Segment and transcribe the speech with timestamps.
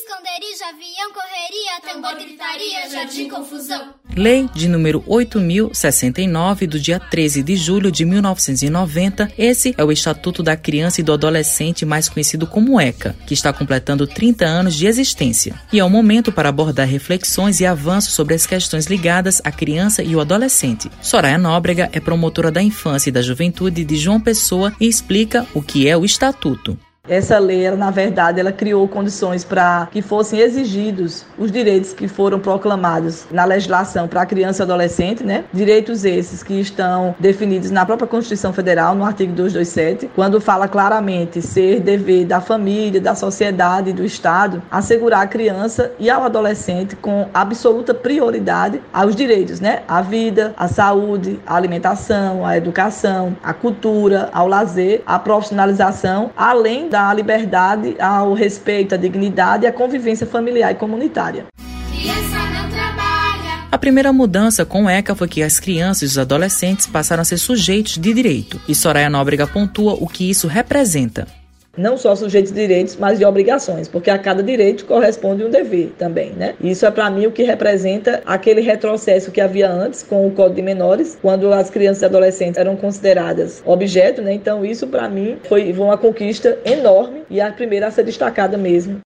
[0.00, 3.94] esconderijo, avião, correria, tambor, gritaria, jardim, confusão.
[4.16, 9.32] Lei de número 8069 do dia 13 de julho de 1990.
[9.36, 13.52] Esse é o Estatuto da Criança e do Adolescente, mais conhecido como ECA, que está
[13.52, 15.54] completando 30 anos de existência.
[15.72, 20.02] E é o momento para abordar reflexões e avanços sobre as questões ligadas à criança
[20.02, 20.90] e o adolescente.
[21.02, 25.62] Soraya Nóbrega é promotora da infância e da juventude de João Pessoa e explica o
[25.62, 26.78] que é o Estatuto.
[27.10, 32.06] Essa lei, ela, na verdade, ela criou condições para que fossem exigidos os direitos que
[32.06, 35.42] foram proclamados na legislação para a criança e adolescente, né?
[35.52, 41.42] Direitos esses que estão definidos na própria Constituição Federal, no artigo 227, quando fala claramente
[41.42, 46.94] ser dever da família, da sociedade e do Estado assegurar a criança e ao adolescente
[46.94, 49.82] com absoluta prioridade aos direitos, né?
[49.88, 56.88] A vida, a saúde, a alimentação, a educação, a cultura, ao lazer, a profissionalização, além
[56.88, 61.46] da à liberdade, ao respeito, à dignidade e à convivência familiar e comunitária.
[63.72, 67.24] A primeira mudança com o ECA foi que as crianças e os adolescentes passaram a
[67.24, 71.39] ser sujeitos de direito, e Soraya Nóbrega pontua o que isso representa
[71.76, 75.92] não só sujeitos de direitos, mas de obrigações, porque a cada direito corresponde um dever
[75.98, 76.54] também, né?
[76.60, 80.56] Isso é para mim o que representa aquele retrocesso que havia antes com o Código
[80.56, 84.32] de Menores, quando as crianças e adolescentes eram consideradas objeto, né?
[84.32, 89.00] Então isso para mim foi uma conquista enorme e a primeira a ser destacada mesmo.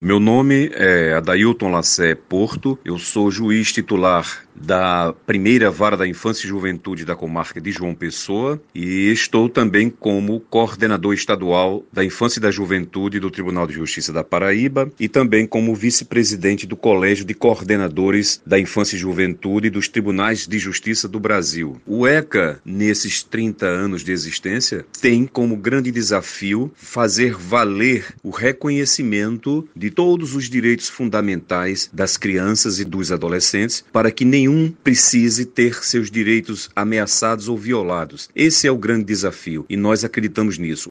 [0.00, 6.44] Meu nome é Adailton Lassé Porto, eu sou juiz titular da primeira vara da infância
[6.44, 12.38] e juventude da comarca de João Pessoa e estou também como coordenador estadual da infância
[12.38, 17.24] e da juventude do Tribunal de Justiça da Paraíba e também como vice-presidente do Colégio
[17.24, 21.80] de Coordenadores da Infância e Juventude dos Tribunais de Justiça do Brasil.
[21.86, 29.68] O ECA, nesses 30 anos de existência, tem como grande desafio fazer valer o reconhecimento
[29.74, 35.84] de todos os direitos fundamentais das crianças e dos adolescentes para que nenhum precise ter
[35.84, 38.28] seus direitos ameaçados ou violados.
[38.34, 40.88] Esse é o grande desafio e nós acreditamos nisso.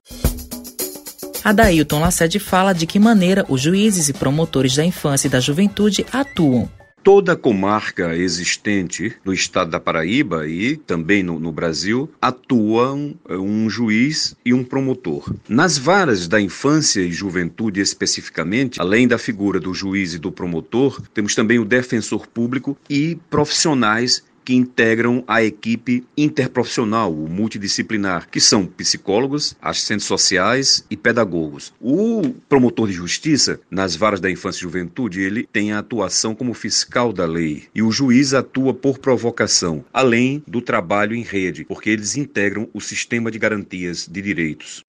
[1.44, 6.06] Adailton Lassede fala de que maneira os juízes e promotores da infância e da juventude
[6.12, 6.70] atuam
[7.08, 13.70] toda a comarca existente no estado da Paraíba e também no, no Brasil atuam um
[13.70, 15.34] juiz e um promotor.
[15.48, 21.02] Nas varas da infância e juventude especificamente, além da figura do juiz e do promotor,
[21.14, 28.40] temos também o defensor público e profissionais que integram a equipe interprofissional, o multidisciplinar, que
[28.40, 31.74] são psicólogos, assistentes sociais e pedagogos.
[31.82, 36.54] O promotor de justiça, nas varas da infância e juventude, ele tem a atuação como
[36.54, 41.90] fiscal da lei e o juiz atua por provocação, além do trabalho em rede, porque
[41.90, 44.82] eles integram o sistema de garantias de direitos.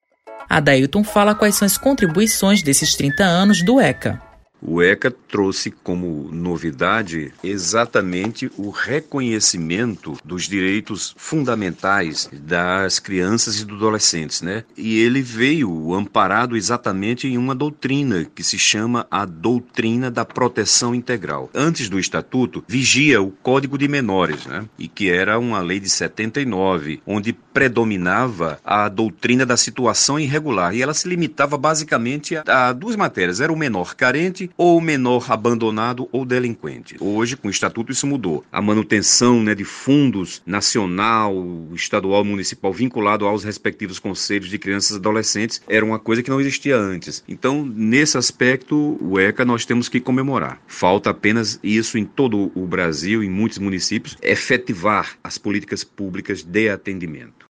[0.49, 4.28] Adailton fala quais são as contribuições desses 30 anos do ECA.
[4.61, 13.77] O ECA trouxe como novidade exatamente o reconhecimento dos direitos fundamentais das crianças e dos
[13.77, 14.65] adolescentes, né?
[14.77, 20.95] E ele veio amparado exatamente em uma doutrina que se chama a doutrina da proteção
[20.95, 21.49] integral.
[21.55, 24.65] Antes do estatuto, vigia o Código de Menores, né?
[24.79, 30.81] E que era uma lei de 79, onde predominava a doutrina da situação irregular e
[30.81, 36.25] ela se limitava basicamente a, duas matérias, era o menor carente ou menor abandonado ou
[36.25, 36.95] delinquente.
[37.01, 38.45] Hoje, com o estatuto, isso mudou.
[38.53, 41.35] A manutenção né, de fundos nacional,
[41.75, 46.41] estadual, municipal vinculado aos respectivos conselhos de crianças e adolescentes era uma coisa que não
[46.41, 47.25] existia antes.
[47.27, 50.61] Então, nesse aspecto, o ECA nós temos que comemorar.
[50.69, 56.69] Falta apenas isso em todo o Brasil, em muitos municípios, efetivar as políticas públicas de
[56.71, 57.48] atendimento.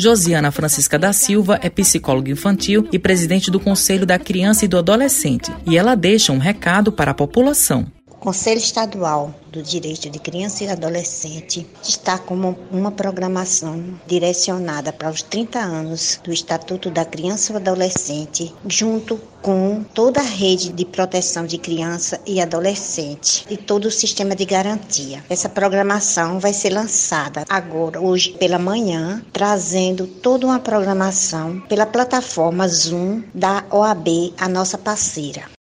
[0.00, 4.78] Josiana Francisca da Silva é psicóloga infantil e presidente do Conselho da Criança e do
[4.78, 7.84] Adolescente, e ela deixa um recado para a população.
[8.20, 12.34] Conselho Estadual do Direito de Criança e Adolescente está com
[12.70, 19.84] uma programação direcionada para os 30 anos do Estatuto da Criança e Adolescente, junto com
[19.94, 25.24] toda a rede de proteção de criança e adolescente e todo o sistema de garantia.
[25.30, 32.66] Essa programação vai ser lançada agora, hoje pela manhã, trazendo toda uma programação pela plataforma
[32.66, 35.57] Zoom da OAB, a nossa parceira.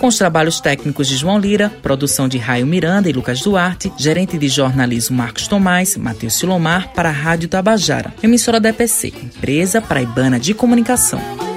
[0.00, 4.38] Com os trabalhos técnicos de João Lira, produção de Raio Miranda e Lucas Duarte, gerente
[4.38, 10.40] de jornalismo Marcos Tomás, Matheus Silomar, para a Rádio Tabajara, emissora da EPC, empresa paraibana
[10.40, 11.49] de comunicação.